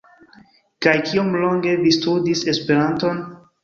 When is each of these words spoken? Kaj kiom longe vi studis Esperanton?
Kaj 0.85 0.95
kiom 1.11 1.31
longe 1.45 1.77
vi 1.85 1.95
studis 2.01 2.45
Esperanton? 2.57 3.27